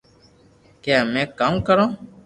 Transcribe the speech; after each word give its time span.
ڪي 0.83 0.91
امي 1.01 1.23
ڪاو 1.39 1.55
ڪرو 1.67 1.85